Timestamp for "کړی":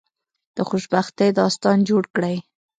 2.15-2.35